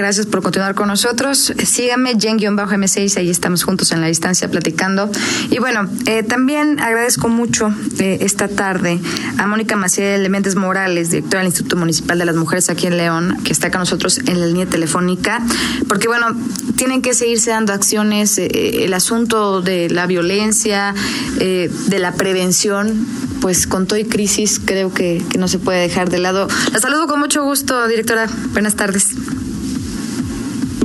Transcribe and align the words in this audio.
Gracias 0.00 0.26
por 0.26 0.44
continuar 0.44 0.76
con 0.76 0.86
nosotros. 0.86 1.52
Síganme, 1.64 2.14
Jen-M6, 2.16 3.16
ahí 3.16 3.30
estamos 3.30 3.64
juntos 3.64 3.90
en 3.90 4.00
la 4.00 4.06
distancia 4.06 4.48
platicando. 4.48 5.10
Y 5.50 5.58
bueno, 5.58 5.90
eh, 6.06 6.22
también 6.22 6.78
agradezco 6.78 7.28
mucho 7.28 7.74
eh, 7.98 8.18
esta 8.20 8.46
tarde 8.46 9.00
a 9.38 9.48
Mónica 9.48 9.74
Maciel 9.74 10.30
Méndez 10.30 10.54
Morales, 10.54 11.10
directora 11.10 11.40
del 11.40 11.48
Instituto 11.48 11.74
Municipal 11.74 12.16
de 12.16 12.26
las 12.26 12.36
Mujeres 12.36 12.70
aquí 12.70 12.86
en 12.86 12.96
León, 12.96 13.38
que 13.42 13.52
está 13.52 13.72
con 13.72 13.80
nosotros 13.80 14.18
en 14.18 14.38
la 14.38 14.46
línea 14.46 14.66
telefónica, 14.66 15.42
porque 15.88 16.06
bueno, 16.06 16.28
tienen 16.76 17.02
que 17.02 17.12
seguirse 17.12 17.50
dando 17.50 17.72
acciones, 17.72 18.38
eh, 18.38 18.84
el 18.84 18.94
asunto 18.94 19.62
de 19.62 19.90
la 19.90 20.06
violencia, 20.06 20.94
de 21.38 21.98
la 21.98 22.12
prevención, 22.12 23.04
pues 23.40 23.66
con 23.66 23.88
todo 23.88 23.98
y 23.98 24.04
crisis 24.04 24.60
creo 24.64 24.94
que 24.94 25.24
no 25.36 25.48
se 25.48 25.58
puede 25.58 25.80
dejar 25.80 26.08
de 26.08 26.18
lado. 26.18 26.46
La 26.72 26.78
saludo 26.78 27.08
con 27.08 27.18
mucho 27.18 27.42
gusto, 27.42 27.88
directora. 27.88 28.28
Buenas 28.52 28.76
tardes. 28.76 29.08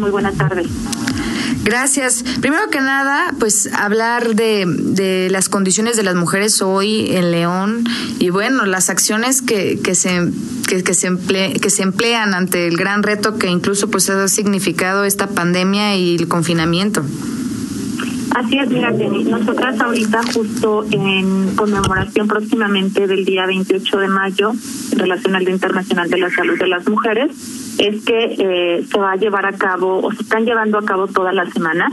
Muy 0.04 0.12
buenas 0.12 0.36
tardes. 0.36 0.68
Gracias. 1.64 2.26
Primero 2.42 2.70
que 2.70 2.82
nada, 2.82 3.34
pues 3.40 3.70
hablar 3.72 4.36
de, 4.36 4.66
de, 4.68 5.30
las 5.32 5.48
condiciones 5.48 5.96
de 5.96 6.04
las 6.04 6.16
mujeres 6.16 6.62
hoy 6.62 7.16
en 7.16 7.32
León 7.32 7.86
y 8.20 8.30
bueno, 8.30 8.66
las 8.66 8.90
acciones 8.90 9.42
que, 9.42 9.80
que 9.82 9.96
se 9.96 10.30
que, 10.68 10.84
que 10.84 10.94
se 10.94 11.08
emple, 11.08 11.54
que 11.54 11.70
se 11.70 11.84
emplean 11.84 12.34
ante 12.34 12.68
el 12.68 12.76
gran 12.76 13.02
reto 13.02 13.38
que 13.38 13.48
incluso 13.48 13.90
pues 13.90 14.10
ha 14.10 14.28
significado 14.28 15.06
esta 15.06 15.28
pandemia 15.28 15.96
y 15.96 16.18
el 16.18 16.28
confinamiento. 16.28 17.02
Así 18.36 18.58
es, 18.58 18.70
mira, 18.70 18.90
nosotras 18.92 19.80
ahorita 19.80 20.22
justo 20.34 20.86
en 20.90 21.56
conmemoración 21.56 22.28
próximamente 22.28 23.06
del 23.06 23.26
día 23.26 23.46
28 23.46 24.00
de 24.00 24.08
mayo 24.08 24.52
en 24.92 25.00
relación 25.00 25.36
al 25.36 25.46
Día 25.46 25.54
Internacional 25.54 26.10
de 26.10 26.18
la 26.18 26.30
Salud 26.32 26.58
de 26.58 26.68
las 26.68 26.88
Mujeres, 26.90 27.32
es 27.78 28.04
que 28.04 28.36
eh, 28.40 28.86
se 28.92 29.00
va 29.00 29.12
a 29.12 29.16
llevar 29.18 29.46
a 29.46 29.54
cabo 29.54 30.00
o 30.00 30.12
se 30.12 30.24
están 30.24 30.46
llevando 30.46 30.80
a 30.80 30.86
cabo 30.86 31.08
toda 31.08 31.32
la 31.32 31.50
semana 31.52 31.92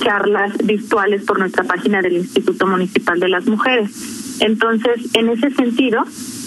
charlas 0.00 0.56
virtuales 0.64 1.24
por 1.24 1.38
nuestra 1.38 1.64
página 1.64 2.00
del 2.00 2.14
Instituto 2.14 2.66
Municipal 2.66 3.18
de 3.18 3.28
las 3.28 3.46
Mujeres. 3.46 3.90
Entonces, 4.40 5.14
en 5.14 5.28
ese 5.28 5.50
sentido, 5.50 6.02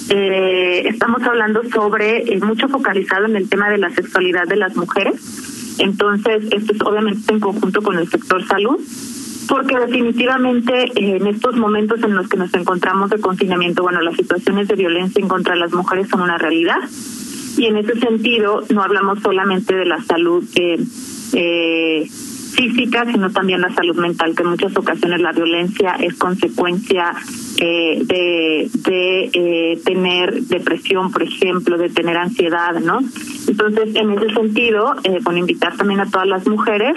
eh, 0.10 0.88
estamos 0.88 1.22
hablando 1.24 1.62
sobre, 1.70 2.34
eh, 2.34 2.40
mucho 2.42 2.68
focalizado 2.68 3.26
en 3.26 3.36
el 3.36 3.50
tema 3.50 3.70
de 3.70 3.78
la 3.78 3.90
sexualidad 3.92 4.48
de 4.48 4.56
las 4.56 4.76
mujeres. 4.76 5.16
Entonces, 5.80 6.44
esto 6.52 6.74
es 6.74 6.82
obviamente 6.82 7.34
en 7.34 7.40
conjunto 7.40 7.82
con 7.82 7.98
el 7.98 8.08
sector 8.10 8.46
salud, 8.48 8.80
porque 9.48 9.78
definitivamente 9.78 10.92
en 10.96 11.28
estos 11.28 11.56
momentos 11.56 12.02
en 12.04 12.16
los 12.16 12.28
que 12.28 12.38
nos 12.38 12.54
encontramos 12.54 13.10
de 13.10 13.20
confinamiento, 13.20 13.84
bueno, 13.84 14.02
las 14.02 14.16
situaciones 14.16 14.68
de 14.68 14.76
violencia 14.76 15.22
en 15.22 15.28
contra 15.28 15.54
de 15.54 15.60
las 15.60 15.74
mujeres 15.74 16.08
son 16.10 16.22
una 16.22 16.38
realidad 16.38 16.78
y 17.58 17.66
en 17.66 17.78
ese 17.78 18.00
sentido 18.00 18.64
no 18.70 18.84
hablamos 18.84 19.20
solamente 19.22 19.76
de 19.76 19.86
la 19.86 20.02
salud 20.04 20.44
eh, 20.56 20.80
eh, 21.34 22.08
física, 22.54 23.06
sino 23.12 23.32
también 23.32 23.62
la 23.62 23.74
salud 23.74 23.96
mental, 23.96 24.36
que 24.36 24.44
en 24.44 24.50
muchas 24.50 24.76
ocasiones 24.78 25.22
la 25.22 25.32
violencia 25.32 25.96
es 26.00 26.14
consecuencia 26.16 27.14
eh, 27.60 28.02
de, 28.04 28.70
de 28.74 29.30
eh, 29.34 29.80
tener 29.84 30.42
depresión, 30.44 31.12
por 31.12 31.24
ejemplo, 31.24 31.78
de 31.78 31.90
tener 31.90 32.18
ansiedad, 32.18 32.80
¿no? 32.80 33.00
Entonces, 33.48 33.96
en 33.96 34.12
ese 34.12 34.34
sentido, 34.34 34.96
eh, 35.04 35.20
bueno, 35.24 35.40
invitar 35.40 35.76
también 35.76 36.00
a 36.00 36.10
todas 36.10 36.28
las 36.28 36.48
mujeres 36.48 36.94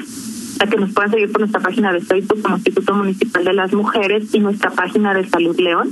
a 0.60 0.66
que 0.66 0.76
nos 0.76 0.92
puedan 0.92 1.10
seguir 1.10 1.30
por 1.30 1.40
nuestra 1.40 1.60
página 1.60 1.92
de 1.92 2.00
Facebook 2.00 2.42
como 2.42 2.56
Instituto 2.56 2.94
Municipal 2.94 3.44
de 3.44 3.52
las 3.52 3.72
Mujeres 3.72 4.34
y 4.34 4.40
nuestra 4.40 4.70
página 4.70 5.14
de 5.14 5.28
Salud 5.28 5.58
León 5.58 5.90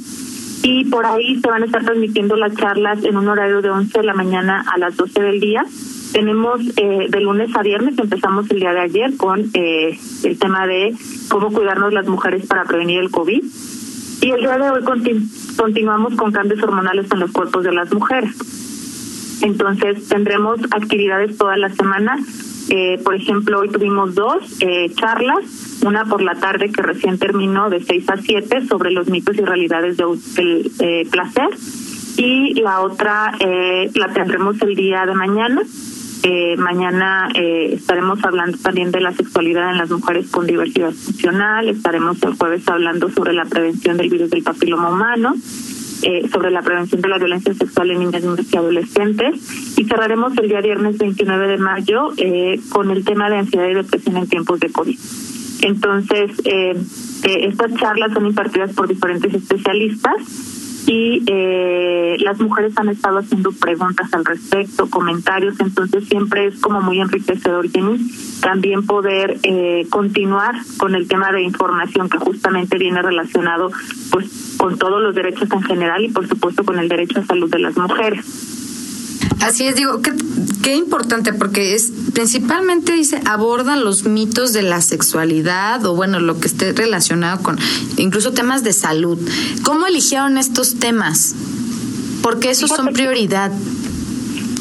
y 0.66 0.86
por 0.86 1.04
ahí 1.04 1.38
se 1.40 1.48
van 1.50 1.62
a 1.62 1.66
estar 1.66 1.84
transmitiendo 1.84 2.36
las 2.36 2.54
charlas 2.54 3.04
en 3.04 3.18
un 3.18 3.28
horario 3.28 3.60
de 3.60 3.68
11 3.68 3.98
de 3.98 4.04
la 4.06 4.14
mañana 4.14 4.64
a 4.66 4.78
las 4.78 4.96
12 4.96 5.20
del 5.20 5.38
día. 5.38 5.62
Tenemos 6.14 6.58
eh, 6.76 7.06
de 7.10 7.20
lunes 7.20 7.54
a 7.54 7.62
viernes, 7.62 7.98
empezamos 7.98 8.50
el 8.50 8.60
día 8.60 8.72
de 8.72 8.80
ayer 8.80 9.14
con 9.18 9.50
eh, 9.52 9.98
el 10.22 10.38
tema 10.38 10.66
de 10.66 10.94
cómo 11.28 11.52
cuidarnos 11.52 11.92
las 11.92 12.06
mujeres 12.06 12.46
para 12.46 12.64
prevenir 12.64 13.00
el 13.00 13.10
COVID. 13.10 13.44
Y 14.22 14.30
el 14.30 14.40
día 14.40 14.56
de 14.56 14.70
hoy 14.70 14.82
continuamos 15.56 16.14
con 16.14 16.32
cambios 16.32 16.62
hormonales 16.62 17.10
en 17.12 17.20
los 17.20 17.30
cuerpos 17.30 17.62
de 17.62 17.72
las 17.72 17.92
mujeres. 17.92 18.34
Entonces 19.42 20.08
tendremos 20.08 20.60
actividades 20.70 21.36
toda 21.36 21.58
la 21.58 21.68
semana. 21.68 22.16
Eh, 22.70 22.98
por 23.04 23.14
ejemplo, 23.14 23.60
hoy 23.60 23.68
tuvimos 23.68 24.14
dos 24.14 24.56
eh, 24.60 24.90
charlas 24.94 25.64
una 25.84 26.04
por 26.04 26.22
la 26.22 26.34
tarde 26.34 26.70
que 26.70 26.82
recién 26.82 27.18
terminó 27.18 27.68
de 27.70 27.82
6 27.84 28.08
a 28.08 28.16
7 28.16 28.66
sobre 28.66 28.90
los 28.90 29.08
mitos 29.08 29.36
y 29.36 29.42
realidades 29.42 29.96
del 29.96 30.70
eh, 30.80 31.06
placer 31.10 31.48
y 32.16 32.54
la 32.60 32.80
otra 32.80 33.32
eh, 33.40 33.90
la 33.94 34.12
tendremos 34.12 34.60
el 34.62 34.74
día 34.74 35.04
de 35.06 35.14
mañana. 35.14 35.62
Eh, 36.22 36.56
mañana 36.56 37.28
estaremos 37.34 38.24
hablando 38.24 38.56
también 38.56 38.90
de 38.90 39.00
la 39.00 39.12
sexualidad 39.12 39.72
en 39.72 39.76
las 39.76 39.90
mujeres 39.90 40.30
con 40.30 40.46
diversidad 40.46 40.92
funcional, 40.92 41.68
estaremos 41.68 42.22
el 42.22 42.32
jueves 42.34 42.66
hablando 42.66 43.10
sobre 43.10 43.34
la 43.34 43.44
prevención 43.44 43.98
del 43.98 44.08
virus 44.08 44.30
del 44.30 44.42
papiloma 44.42 44.88
humano, 44.88 45.34
eh, 46.04 46.28
sobre 46.28 46.50
la 46.50 46.62
prevención 46.62 47.00
de 47.00 47.08
la 47.08 47.18
violencia 47.18 47.54
sexual 47.54 47.90
en 47.90 48.00
niñas, 48.00 48.22
niños 48.22 48.46
y 48.52 48.56
adolescentes. 48.56 49.78
Y 49.78 49.84
cerraremos 49.84 50.36
el 50.36 50.48
día 50.48 50.60
viernes 50.60 50.98
29 50.98 51.48
de 51.48 51.58
mayo 51.58 52.12
eh, 52.18 52.60
con 52.68 52.90
el 52.90 53.04
tema 53.04 53.30
de 53.30 53.38
ansiedad 53.38 53.68
y 53.68 53.74
depresión 53.74 54.18
en 54.18 54.28
tiempos 54.28 54.60
de 54.60 54.70
COVID. 54.70 54.98
Entonces, 55.62 56.30
eh, 56.44 56.74
eh, 57.24 57.46
estas 57.48 57.74
charlas 57.76 58.12
son 58.12 58.26
impartidas 58.26 58.74
por 58.74 58.86
diferentes 58.86 59.32
especialistas 59.32 60.53
y 60.86 61.22
eh, 61.26 62.16
las 62.20 62.38
mujeres 62.40 62.76
han 62.76 62.88
estado 62.88 63.18
haciendo 63.18 63.52
preguntas 63.52 64.12
al 64.12 64.24
respecto, 64.24 64.88
comentarios, 64.90 65.58
entonces 65.60 66.04
siempre 66.08 66.46
es 66.46 66.60
como 66.60 66.80
muy 66.80 67.00
enriquecedor, 67.00 67.66
también 68.40 68.86
poder 68.86 69.38
eh, 69.42 69.86
continuar 69.90 70.54
con 70.76 70.94
el 70.94 71.08
tema 71.08 71.32
de 71.32 71.42
información 71.42 72.08
que 72.08 72.18
justamente 72.18 72.78
viene 72.78 73.00
relacionado 73.00 73.70
pues 74.10 74.56
con 74.58 74.78
todos 74.78 75.02
los 75.02 75.14
derechos 75.14 75.50
en 75.50 75.62
general 75.62 76.04
y 76.04 76.08
por 76.08 76.28
supuesto 76.28 76.64
con 76.64 76.78
el 76.78 76.88
derecho 76.88 77.20
a 77.20 77.24
salud 77.24 77.50
de 77.50 77.58
las 77.58 77.76
mujeres. 77.76 78.53
Así 79.44 79.66
es, 79.66 79.76
digo, 79.76 80.00
qué, 80.00 80.10
qué 80.62 80.74
importante, 80.74 81.34
porque 81.34 81.74
es 81.74 81.92
principalmente 82.14 82.94
dice 82.94 83.20
abordan 83.26 83.84
los 83.84 84.06
mitos 84.06 84.54
de 84.54 84.62
la 84.62 84.80
sexualidad 84.80 85.84
o 85.84 85.94
bueno, 85.94 86.18
lo 86.18 86.40
que 86.40 86.46
esté 86.46 86.72
relacionado 86.72 87.42
con 87.42 87.58
incluso 87.98 88.32
temas 88.32 88.64
de 88.64 88.72
salud. 88.72 89.18
¿Cómo 89.62 89.86
eligieron 89.86 90.38
estos 90.38 90.78
temas? 90.78 91.34
Porque 92.22 92.48
esos 92.48 92.70
son 92.70 92.94
prioridad. 92.94 93.52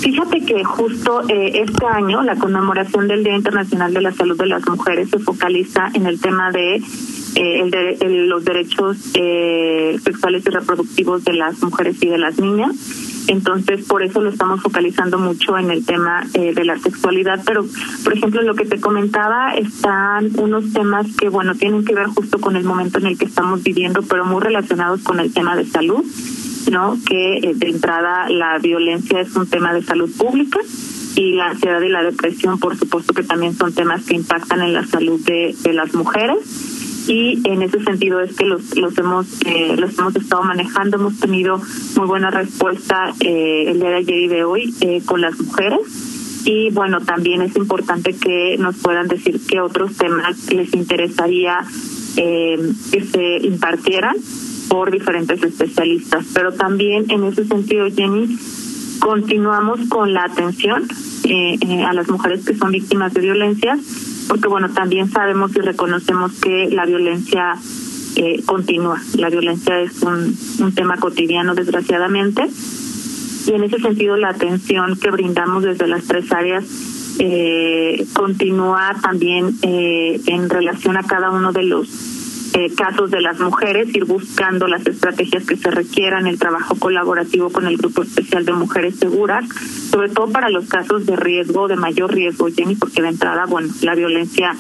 Fíjate 0.02 0.42
que 0.42 0.66
justo 0.66 1.22
eh, 1.30 1.62
este 1.64 1.86
año 1.86 2.22
la 2.22 2.36
conmemoración 2.36 3.08
del 3.08 3.24
Día 3.24 3.38
Internacional 3.38 3.94
de 3.94 4.02
la 4.02 4.12
Salud 4.12 4.38
de 4.38 4.48
las 4.48 4.68
Mujeres 4.68 5.10
se 5.12 5.20
focaliza 5.20 5.92
en 5.94 6.08
el 6.08 6.20
tema 6.20 6.52
de 6.52 6.76
eh, 6.76 7.62
el 7.62 7.72
de, 7.72 7.98
el, 8.02 8.28
los 8.28 8.44
derechos 8.44 8.98
eh, 9.14 9.98
sexuales 10.04 10.44
y 10.46 10.50
reproductivos 10.50 11.24
de 11.24 11.34
las 11.36 11.64
mujeres 11.64 11.96
y 12.02 12.08
de 12.08 12.18
las 12.18 12.38
niñas 12.38 12.76
entonces, 13.28 13.86
por 13.86 14.04
eso 14.04 14.22
lo 14.22 14.30
estamos 14.30 14.62
focalizando 14.62 15.18
mucho 15.18 15.58
en 15.58 15.72
el 15.72 15.86
tema 15.86 16.26
eh, 16.34 16.54
de 16.54 16.66
la 16.66 16.78
sexualidad. 16.78 17.42
Pero, 17.46 17.66
por 18.04 18.14
ejemplo, 18.14 18.42
lo 18.42 18.56
que 18.56 18.66
te 18.66 18.80
comentaba, 18.80 19.54
están 19.56 20.32
unos 20.38 20.74
temas 20.74 21.08
que, 21.16 21.30
bueno, 21.30 21.56
tienen 21.56 21.86
que 21.86 21.96
ver 21.96 22.08
justo 22.08 22.40
con 22.40 22.56
el 22.56 22.64
momento 22.64 23.00
en 23.00 23.08
el 23.08 23.18
que 23.18 23.26
estamos 23.26 23.64
viviendo, 23.64 24.02
pero 24.04 24.26
muy 24.26 24.42
relacionados 24.42 25.02
con 25.04 25.20
el 25.20 25.34
tema 25.34 25.56
de 25.56 25.66
salud, 25.66 26.04
¿no? 26.72 26.98
Que 27.06 27.38
eh, 27.38 27.54
de 27.56 27.70
entrada 27.70 28.30
la 28.30 28.58
violencia 28.60 29.22
es 29.22 29.36
un 29.36 29.48
tema 29.48 29.74
de 29.74 29.84
salud 29.84 30.10
pública 30.18 30.60
y 31.16 31.34
la 31.34 31.50
ansiedad 31.50 31.82
y 31.82 31.90
la 31.90 32.04
depresión, 32.04 32.60
por 32.60 32.76
supuesto 32.78 33.14
que 33.14 33.24
también 33.24 33.56
son 33.56 33.74
temas 33.74 34.04
que 34.06 34.16
impactan 34.16 34.62
en 34.62 34.74
la 34.74 34.86
salud 34.86 35.20
de, 35.24 35.56
de 35.62 35.74
las 35.74 35.94
mujeres 35.94 36.73
y 37.08 37.42
en 37.46 37.62
ese 37.62 37.84
sentido 37.84 38.22
es 38.22 38.36
que 38.36 38.46
los 38.46 38.76
los 38.78 38.98
hemos 38.98 39.28
eh, 39.46 39.76
los 39.78 39.98
hemos 39.98 40.16
estado 40.16 40.44
manejando. 40.44 40.98
Hemos 40.98 41.20
tenido 41.20 41.62
muy 41.96 42.08
buena 42.08 42.30
respuesta 42.30 43.14
eh, 43.20 43.66
el 43.68 43.80
día 43.80 43.90
de 43.90 43.96
ayer 43.96 44.20
y 44.20 44.28
de 44.28 44.44
hoy 44.44 44.74
eh, 44.82 45.02
con 45.06 45.22
las 45.22 45.40
mujeres. 45.40 45.80
Y 46.46 46.72
bueno 46.72 47.00
también 47.02 47.42
es 47.42 47.56
importante 47.56 48.16
que 48.16 48.58
nos 48.58 48.78
puedan 48.78 49.08
decir 49.08 49.40
qué 49.48 49.62
otros 49.62 49.96
temas 49.98 50.52
les 50.52 50.74
interesaría 50.74 51.60
eh, 52.18 52.58
que 52.92 53.02
se 53.02 53.38
impartieran 53.48 54.16
por 54.70 54.92
diferentes 54.92 55.42
especialistas. 55.44 56.26
Pero 56.34 56.54
también 56.54 57.10
en 57.10 57.24
ese 57.24 57.46
sentido 57.46 57.88
Jenny 57.90 58.38
continuamos 59.00 59.82
con 59.90 60.14
la 60.14 60.24
atención 60.24 60.88
eh, 61.26 61.58
eh, 61.62 61.84
a 61.84 61.94
las 61.94 62.10
mujeres 62.10 62.46
que 62.46 62.56
son 62.56 62.72
víctimas 62.72 63.14
de 63.14 63.22
violencia 63.22 63.78
porque 64.28 64.48
bueno, 64.48 64.70
también 64.70 65.10
sabemos 65.10 65.56
y 65.56 65.60
reconocemos 65.60 66.34
que 66.40 66.70
la 66.72 66.86
violencia 66.86 67.56
eh, 68.16 68.44
continúa. 68.46 69.02
La 69.18 69.30
violencia 69.30 69.80
es 69.80 70.02
un, 70.02 70.36
un 70.60 70.76
tema 70.76 70.98
cotidiano, 70.98 71.56
desgraciadamente, 71.56 72.48
y 73.46 73.52
en 73.52 73.64
ese 73.64 73.80
sentido 73.80 74.16
la 74.18 74.30
atención 74.30 74.98
que 74.98 75.12
brindamos 75.12 75.64
desde 75.64 75.88
las 75.88 76.04
tres 76.06 76.32
áreas 76.32 76.66
eh, 77.20 78.06
continúa 78.14 78.96
también 79.02 79.56
eh, 79.62 80.20
en 80.26 80.50
relación 80.50 80.98
a 80.98 81.04
cada 81.04 81.30
uno 81.30 81.52
de 81.52 81.64
los 81.64 81.88
eh, 82.54 82.72
casos 82.76 83.12
de 83.12 83.22
las 83.22 83.40
mujeres, 83.40 83.94
ir 83.96 84.06
buscando 84.06 84.68
las 84.68 84.86
estrategias 84.86 85.46
que 85.46 85.58
se 85.58 85.72
requieran, 85.72 86.28
el 86.28 86.38
trabajo 86.40 86.76
colaborativo 86.76 87.50
con 87.50 87.66
el 87.68 87.78
Grupo 87.78 88.04
Especial 88.04 88.46
de 88.46 88.54
Mujeres 88.54 88.98
Seguras, 88.98 89.46
sobre 89.90 90.10
todo 90.10 90.32
para 90.32 90.50
los 90.50 90.66
casos 90.68 91.06
de 91.06 91.16
riesgo, 91.16 91.68
de 91.68 91.76
mayor 91.76 92.14
riesgo, 92.14 92.48
Jenny, 92.56 92.76
porque 92.76 93.02
de 93.02 93.10
entrada, 93.10 93.46
bueno, 93.46 93.74
la 93.82 93.96
violencia 93.96 94.56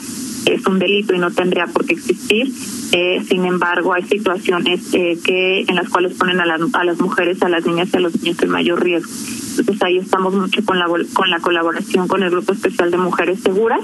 es 0.45 0.66
un 0.68 0.80
delito 0.80 1.13
y 1.13 1.19
no 1.19 1.31
tendría 1.31 1.68
por 1.68 1.86
qué 1.86 1.94
existir. 1.94 2.51
Eh, 2.92 3.24
sin 3.28 3.45
embargo, 3.45 3.94
hay 3.94 4.04
situaciones 4.04 4.94
eh, 4.94 5.18
que 5.24 5.62
en 5.68 5.75
las 5.75 5.89
cuales 5.89 6.13
ponen 6.13 6.39
a, 6.39 6.44
a 6.44 6.84
las 6.84 7.00
mujeres, 7.00 7.42
a 7.42 7.50
las 7.50 7.66
niñas 7.66 7.89
y 7.94 7.98
a 7.98 8.00
los 8.00 8.16
niños 8.22 8.42
en 8.42 8.50
mayor 8.50 8.84
riesgo. 8.84 9.12
Entonces 9.57 9.84
ahí 9.84 9.98
estamos 9.98 10.34
mucho 10.34 10.63
con 10.66 10.80
la, 10.80 10.88
con 11.13 11.30
la 11.30 11.39
colaboración 11.39 12.07
con 12.07 12.24
el 12.24 12.31
Grupo 12.31 12.54
Especial 12.54 12.92
de 12.92 12.98
Mujeres 12.98 13.39
Seguras, 13.39 13.81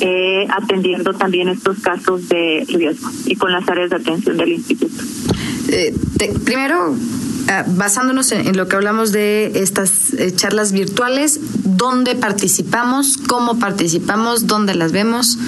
eh, 0.00 0.46
atendiendo 0.50 1.12
también 1.14 1.48
estos 1.48 1.78
casos 1.80 2.28
de 2.28 2.64
riesgo 2.68 3.10
y 3.26 3.36
con 3.36 3.52
las 3.52 3.68
áreas 3.68 3.90
de 3.90 3.96
atención 3.96 4.36
del 4.36 4.52
instituto. 4.52 5.02
Eh, 5.68 5.94
primero, 6.44 6.94
ah, 7.48 7.64
basándonos 7.66 8.32
en, 8.32 8.56
lo 8.56 8.68
que 8.68 8.76
hablamos 8.76 9.12
de 9.12 9.52
estas 9.54 10.14
eh, 10.14 10.32
charlas 10.34 10.72
virtuales, 10.72 11.40
¿dónde 11.64 12.14
participamos? 12.14 13.18
¿Cómo 13.18 13.58
participamos? 13.58 14.46
¿Dónde 14.46 14.74
las 14.74 14.92
vemos? 14.92 15.38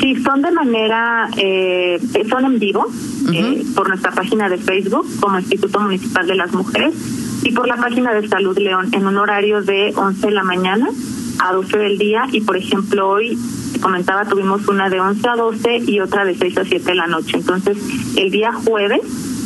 Sí, 0.00 0.16
son 0.22 0.42
de 0.42 0.50
manera, 0.50 1.28
eh, 1.36 2.00
son 2.28 2.44
en 2.44 2.58
vivo 2.58 2.86
eh, 3.32 3.64
por 3.74 3.88
nuestra 3.88 4.10
página 4.10 4.48
de 4.48 4.58
Facebook 4.58 5.06
como 5.20 5.38
Instituto 5.38 5.80
Municipal 5.80 6.26
de 6.26 6.34
las 6.34 6.52
Mujeres 6.52 6.94
y 7.42 7.52
por 7.52 7.66
la 7.66 7.76
página 7.76 8.12
de 8.12 8.28
Salud 8.28 8.58
León 8.58 8.88
en 8.92 9.06
un 9.06 9.16
horario 9.16 9.62
de 9.62 9.92
11 9.94 10.26
de 10.26 10.32
la 10.32 10.42
mañana 10.42 10.88
a 11.38 11.52
12 11.52 11.78
del 11.78 11.98
día 11.98 12.26
y 12.32 12.40
por 12.40 12.56
ejemplo 12.56 13.08
hoy 13.08 13.38
comentaba 13.80 14.24
tuvimos 14.24 14.66
una 14.68 14.88
de 14.88 15.00
11 15.00 15.28
a 15.28 15.36
12 15.36 15.76
y 15.86 16.00
otra 16.00 16.24
de 16.24 16.34
6 16.34 16.58
a 16.58 16.64
7 16.64 16.84
de 16.84 16.94
la 16.94 17.06
noche. 17.06 17.36
Entonces 17.36 17.76
el 18.16 18.30
día 18.30 18.52
jueves 18.52 19.02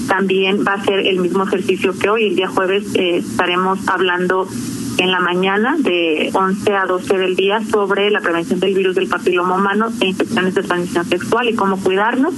también 0.09 0.65
va 0.67 0.75
a 0.75 0.85
ser 0.85 1.01
el 1.01 1.21
mismo 1.21 1.45
ejercicio 1.45 1.97
que 1.99 2.09
hoy. 2.09 2.29
El 2.29 2.37
día 2.37 2.49
jueves 2.49 2.85
eh, 2.95 3.19
estaremos 3.19 3.87
hablando 3.89 4.49
en 4.97 5.13
la 5.13 5.21
mañana 5.21 5.77
de 5.79 6.31
11 6.33 6.75
a 6.75 6.87
12 6.87 7.19
del 7.19 7.37
día 7.37 7.63
sobre 7.63 8.11
la 8.11 8.21
prevención 8.21 8.59
del 8.59 8.75
virus 8.75 8.97
del 8.97 9.09
papiloma 9.09 9.57
humano 9.57 9.89
e 10.01 10.07
infecciones 10.07 10.55
de 10.55 10.63
transmisión 10.63 11.05
sexual 11.05 11.49
y 11.49 11.55
cómo 11.55 11.81
cuidarnos 11.81 12.35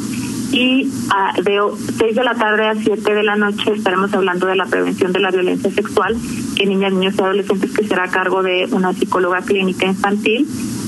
y 0.53 0.87
uh, 0.87 1.43
de 1.43 1.61
6 1.99 2.17
de 2.17 2.25
la 2.25 2.35
tarde 2.35 2.67
a 2.67 2.75
7 2.75 3.15
de 3.15 3.23
la 3.23 3.37
noche 3.37 3.73
estaremos 3.73 4.13
hablando 4.13 4.47
de 4.47 4.57
la 4.57 4.67
prevención 4.67 5.13
de 5.13 5.21
la 5.21 5.31
violencia 5.31 5.71
sexual 5.71 6.17
en 6.59 6.69
niñas, 6.69 6.93
niños 6.93 7.15
y 7.17 7.23
adolescentes 7.23 7.71
que 7.73 7.87
será 7.87 8.05
a 8.05 8.11
cargo 8.11 8.43
de 8.43 8.67
una 8.73 8.93
psicóloga 8.93 9.43
clínica 9.43 9.87
infantil 9.87 10.47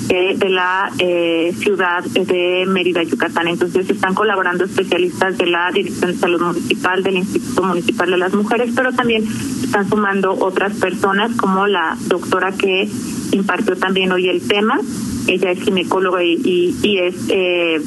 eh, 0.08 0.34
de 0.36 0.48
la 0.50 0.90
eh, 0.98 1.54
ciudad 1.58 2.02
de 2.04 2.64
Mérida, 2.66 3.02
Yucatán. 3.02 3.48
Entonces 3.48 3.88
están 3.88 4.14
colaborando 4.14 4.64
especialistas 4.64 5.38
de 5.38 5.46
la 5.46 5.70
Dirección 5.70 6.12
de 6.12 6.18
Salud 6.18 6.42
Municipal, 6.42 7.02
del 7.02 7.16
Instituto 7.18 7.62
Municipal 7.62 8.10
de 8.10 8.16
las 8.18 8.34
Mujeres, 8.34 8.72
pero 8.74 8.92
también 8.92 9.24
están 9.62 9.88
sumando 9.88 10.32
otras 10.32 10.74
personas 10.74 11.34
como 11.36 11.66
la 11.66 11.96
doctora 12.08 12.52
que 12.52 12.88
impartió 13.30 13.76
también 13.76 14.12
hoy 14.12 14.28
el 14.28 14.46
tema. 14.46 14.80
Ella 15.28 15.52
es 15.52 15.60
ginecóloga 15.60 16.22
y, 16.22 16.34
y, 16.44 16.76
y 16.82 16.98
es... 16.98 17.14
Eh, 17.28 17.80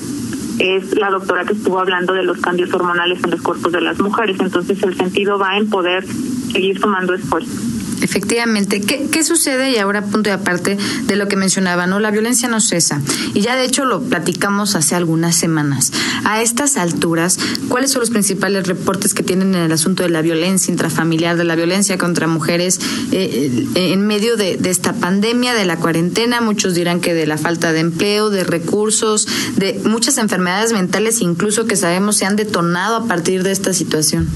es 0.60 0.96
la 0.98 1.10
doctora 1.10 1.46
que 1.46 1.54
estuvo 1.54 1.80
hablando 1.80 2.14
de 2.14 2.24
los 2.24 2.40
cambios 2.40 2.74
hormonales 2.74 3.24
en 3.24 3.32
los 3.32 3.42
cuerpos 3.42 3.72
de 3.72 3.82
las 3.82 4.00
mujeres. 4.00 4.38
Entonces 4.40 4.82
el 4.84 4.96
sentido 4.96 5.38
va 5.38 5.58
en 5.58 5.70
poder 5.70 6.06
seguir 6.52 6.80
sumando 6.80 7.14
esfuerzos. 7.14 7.75
Efectivamente. 8.06 8.82
¿Qué, 8.82 9.08
¿Qué, 9.12 9.24
sucede? 9.24 9.72
Y 9.72 9.78
ahora 9.78 10.04
punto 10.04 10.30
y 10.30 10.32
aparte 10.32 10.78
de 11.08 11.16
lo 11.16 11.28
que 11.28 11.36
mencionaba, 11.36 11.88
¿no? 11.88 12.00
La 12.00 12.12
violencia 12.12 12.48
no 12.48 12.60
cesa. 12.60 13.02
Y 13.34 13.42
ya 13.42 13.56
de 13.56 13.66
hecho 13.66 13.84
lo 13.84 14.00
platicamos 14.04 14.76
hace 14.76 14.94
algunas 14.94 15.36
semanas. 15.36 15.92
A 16.24 16.44
estas 16.44 16.78
alturas, 16.78 17.40
¿cuáles 17.68 17.92
son 17.92 18.02
los 18.02 18.12
principales 18.12 18.68
reportes 18.68 19.16
que 19.16 19.24
tienen 19.24 19.56
en 19.56 19.62
el 19.62 19.72
asunto 19.72 20.04
de 20.04 20.10
la 20.10 20.22
violencia 20.22 20.72
intrafamiliar, 20.72 21.36
de 21.36 21.46
la 21.46 21.56
violencia 21.56 21.98
contra 21.98 22.28
mujeres 22.28 22.80
eh, 23.12 23.66
eh, 23.74 23.94
en 23.94 24.06
medio 24.06 24.38
de, 24.38 24.58
de 24.58 24.70
esta 24.70 24.94
pandemia, 24.94 25.56
de 25.56 25.66
la 25.66 25.78
cuarentena? 25.78 26.42
Muchos 26.42 26.76
dirán 26.76 27.02
que 27.02 27.16
de 27.16 27.26
la 27.26 27.40
falta 27.40 27.74
de 27.74 27.80
empleo, 27.80 28.30
de 28.30 28.44
recursos, 28.44 29.28
de 29.56 29.82
muchas 29.84 30.20
enfermedades 30.20 30.74
mentales 30.74 31.22
incluso 31.22 31.66
que 31.66 31.76
sabemos 31.76 32.18
se 32.18 32.26
han 32.26 32.36
detonado 32.36 32.98
a 32.98 33.08
partir 33.08 33.42
de 33.42 33.52
esta 33.52 33.74
situación. 33.74 34.28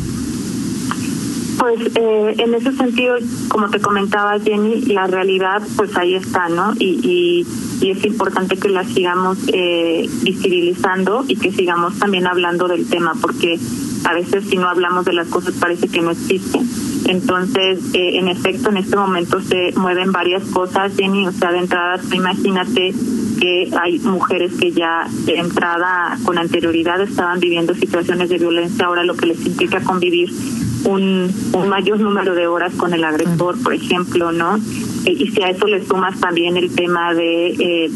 Pues 1.59 1.77
eh, 1.95 2.35
en 2.37 2.53
ese 2.53 2.71
sentido, 2.71 3.15
como 3.49 3.69
te 3.69 3.81
comentaba 3.81 4.39
Jenny, 4.39 4.81
la 4.93 5.07
realidad 5.07 5.61
pues 5.75 5.95
ahí 5.97 6.15
está, 6.15 6.47
¿no? 6.47 6.73
Y, 6.79 6.99
y, 7.03 7.85
y 7.85 7.91
es 7.91 8.05
importante 8.05 8.55
que 8.55 8.69
la 8.69 8.85
sigamos 8.85 9.37
eh, 9.47 10.09
visibilizando 10.23 11.25
y 11.27 11.35
que 11.35 11.51
sigamos 11.51 11.99
también 11.99 12.27
hablando 12.27 12.69
del 12.69 12.87
tema, 12.87 13.13
porque 13.21 13.59
a 14.05 14.13
veces 14.13 14.45
si 14.45 14.55
no 14.55 14.69
hablamos 14.69 15.03
de 15.03 15.11
las 15.11 15.27
cosas 15.27 15.53
parece 15.59 15.89
que 15.89 16.01
no 16.01 16.11
existen. 16.11 16.65
Entonces, 17.05 17.79
eh, 17.93 18.19
en 18.19 18.29
efecto, 18.29 18.69
en 18.69 18.77
este 18.77 18.95
momento 18.95 19.41
se 19.41 19.73
mueven 19.75 20.13
varias 20.13 20.43
cosas, 20.45 20.93
Jenny, 20.95 21.27
o 21.27 21.31
sea, 21.33 21.51
de 21.51 21.59
entrada, 21.59 21.99
imagínate 22.13 22.93
que 23.39 23.69
hay 23.81 23.99
mujeres 23.99 24.53
que 24.53 24.71
ya 24.71 25.07
de 25.25 25.35
entrada 25.35 26.17
con 26.23 26.37
anterioridad 26.37 27.01
estaban 27.01 27.41
viviendo 27.41 27.73
situaciones 27.73 28.29
de 28.29 28.37
violencia, 28.37 28.85
ahora 28.85 29.03
lo 29.03 29.15
que 29.15 29.25
les 29.25 29.45
implica 29.45 29.81
convivir 29.81 30.29
un, 30.89 31.31
un 31.53 31.69
mayor 31.69 31.99
número 31.99 32.35
de 32.35 32.47
horas 32.47 32.73
con 32.75 32.93
el 32.93 33.03
agresor, 33.03 33.61
por 33.61 33.73
ejemplo, 33.73 34.31
¿no? 34.31 34.57
Eh, 35.05 35.13
y 35.17 35.31
si 35.31 35.41
a 35.41 35.49
eso 35.49 35.67
le 35.67 35.85
sumas 35.85 36.19
también 36.19 36.57
el 36.57 36.73
tema 36.75 37.13
de 37.13 37.47
eh, 37.47 37.91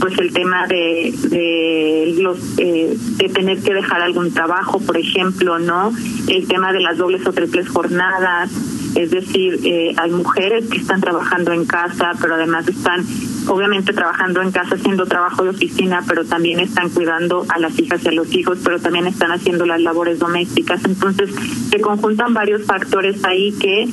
pues 0.00 0.18
el 0.18 0.32
tema 0.32 0.66
de 0.66 1.14
de 1.30 2.14
los 2.18 2.38
eh, 2.58 2.96
de 3.16 3.28
tener 3.28 3.62
que 3.62 3.74
dejar 3.74 4.02
algún 4.02 4.32
trabajo 4.32 4.80
por 4.80 4.96
ejemplo 4.96 5.58
no 5.58 5.92
el 6.28 6.46
tema 6.46 6.72
de 6.72 6.80
las 6.80 6.98
dobles 6.98 7.26
o 7.26 7.32
triples 7.32 7.68
jornadas 7.68 8.50
es 8.94 9.10
decir 9.10 9.60
eh, 9.64 9.94
hay 9.96 10.10
mujeres 10.10 10.66
que 10.66 10.78
están 10.78 11.00
trabajando 11.00 11.52
en 11.52 11.64
casa 11.64 12.12
pero 12.20 12.34
además 12.34 12.68
están 12.68 13.04
obviamente 13.48 13.92
trabajando 13.92 14.42
en 14.42 14.50
casa 14.50 14.74
haciendo 14.74 15.06
trabajo 15.06 15.44
de 15.44 15.50
oficina, 15.50 16.02
pero 16.06 16.24
también 16.24 16.60
están 16.60 16.90
cuidando 16.90 17.46
a 17.48 17.58
las 17.58 17.78
hijas 17.78 18.04
y 18.04 18.08
a 18.08 18.12
los 18.12 18.32
hijos, 18.34 18.58
pero 18.64 18.80
también 18.80 19.06
están 19.06 19.32
haciendo 19.32 19.66
las 19.66 19.80
labores 19.80 20.18
domésticas. 20.18 20.84
Entonces, 20.84 21.30
se 21.70 21.80
conjuntan 21.80 22.34
varios 22.34 22.64
factores 22.64 23.24
ahí 23.24 23.52
que 23.52 23.88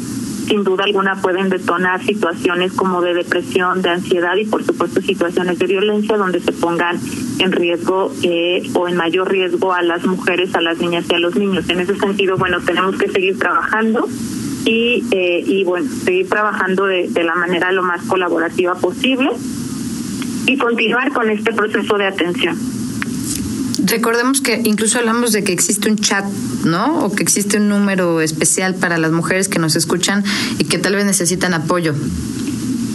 sin 0.47 0.63
duda 0.63 0.83
alguna 0.83 1.21
pueden 1.21 1.49
detonar 1.49 2.03
situaciones 2.03 2.73
como 2.73 3.01
de 3.01 3.13
depresión, 3.13 3.81
de 3.81 3.89
ansiedad 3.89 4.35
y 4.35 4.45
por 4.45 4.63
supuesto 4.63 5.01
situaciones 5.01 5.59
de 5.59 5.67
violencia 5.67 6.17
donde 6.17 6.39
se 6.39 6.51
pongan 6.51 6.99
en 7.39 7.51
riesgo 7.51 8.11
eh, 8.23 8.69
o 8.73 8.87
en 8.87 8.97
mayor 8.97 9.31
riesgo 9.31 9.71
a 9.73 9.81
las 9.81 10.05
mujeres, 10.05 10.53
a 10.55 10.61
las 10.61 10.79
niñas 10.79 11.05
y 11.09 11.13
a 11.13 11.19
los 11.19 11.35
niños. 11.35 11.69
En 11.69 11.79
ese 11.79 11.95
sentido, 11.95 12.37
bueno, 12.37 12.59
tenemos 12.61 12.97
que 12.97 13.09
seguir 13.09 13.37
trabajando 13.39 14.07
y, 14.65 15.03
eh, 15.11 15.43
y 15.45 15.63
bueno, 15.63 15.89
seguir 16.03 16.29
trabajando 16.29 16.85
de, 16.85 17.09
de 17.09 17.23
la 17.23 17.35
manera 17.35 17.71
lo 17.71 17.83
más 17.83 18.03
colaborativa 18.03 18.75
posible 18.75 19.29
y 20.45 20.57
continuar 20.57 21.11
con 21.11 21.29
este 21.29 21.53
proceso 21.53 21.97
de 21.97 22.07
atención. 22.07 22.57
Recordemos 23.83 24.41
que 24.41 24.61
incluso 24.63 24.99
hablamos 24.99 25.31
de 25.31 25.43
que 25.43 25.53
existe 25.53 25.89
un 25.89 25.97
chat, 25.97 26.25
¿no? 26.65 27.05
O 27.05 27.15
que 27.15 27.23
existe 27.23 27.57
un 27.57 27.67
número 27.67 28.21
especial 28.21 28.75
para 28.75 28.97
las 28.97 29.11
mujeres 29.11 29.49
que 29.49 29.59
nos 29.59 29.75
escuchan 29.75 30.23
y 30.59 30.65
que 30.65 30.77
tal 30.77 30.95
vez 30.95 31.05
necesitan 31.05 31.53
apoyo. 31.53 31.93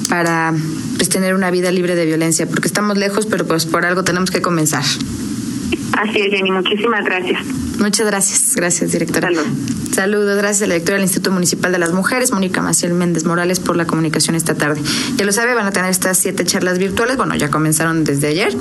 para 0.09 0.55
pues, 0.97 1.09
tener 1.09 1.35
una 1.35 1.51
vida 1.51 1.71
libre 1.71 1.95
de 1.95 2.07
violencia, 2.07 2.47
porque 2.47 2.69
estamos 2.69 2.97
lejos, 2.97 3.27
pero 3.27 3.47
pues 3.47 3.67
por 3.67 3.85
algo 3.85 4.05
tenemos 4.05 4.31
que 4.31 4.43
comenzar. 4.43 4.85
Así 5.93 6.21
es, 6.21 6.31
Jenny, 6.31 6.51
muchísimas 6.51 7.05
gracias. 7.05 7.43
Muchas 7.79 8.07
gracias, 8.07 8.55
gracias, 8.55 8.93
directora. 8.93 9.29
Salud. 9.29 9.47
Saludos, 9.93 10.37
gracias 10.37 10.63
a 10.63 10.67
la 10.67 10.75
directora 10.75 10.97
del 10.97 11.05
Instituto 11.05 11.33
Municipal 11.33 11.73
de 11.73 11.79
las 11.79 11.93
Mujeres, 11.93 12.33
Mónica 12.33 12.61
Maciel 12.61 12.93
Méndez 12.93 13.25
Morales, 13.25 13.61
por 13.61 13.77
la 13.77 13.87
comunicación 13.87 14.37
esta 14.37 14.55
tarde. 14.55 14.81
Ya 15.17 15.25
lo 15.25 15.33
sabe, 15.33 15.55
van 15.55 15.67
a 15.67 15.73
tener 15.73 15.91
estas 15.91 16.19
siete 16.19 16.45
charlas 16.45 16.79
virtuales, 16.79 17.17
bueno, 17.17 17.35
ya 17.35 17.51
comenzaron 17.51 18.05
desde 18.05 18.29
ayer 18.29 18.55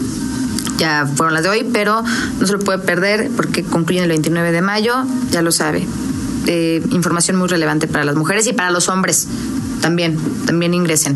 ya 0.77 1.05
fueron 1.05 1.33
las 1.33 1.43
de 1.43 1.49
hoy, 1.49 1.65
pero 1.71 2.03
no 2.39 2.47
se 2.47 2.53
lo 2.53 2.59
puede 2.59 2.79
perder 2.79 3.29
porque 3.35 3.63
concluyen 3.63 4.03
el 4.03 4.09
29 4.09 4.51
de 4.51 4.61
mayo, 4.61 4.95
ya 5.31 5.41
lo 5.41 5.51
sabe. 5.51 5.85
Eh, 6.47 6.83
información 6.91 7.37
muy 7.37 7.47
relevante 7.47 7.87
para 7.87 8.03
las 8.03 8.15
mujeres 8.15 8.45
y 8.47 8.53
para 8.53 8.69
los 8.71 8.87
hombres 8.89 9.27
también, 9.85 10.17
también 10.47 10.73
ingresen. 10.73 11.15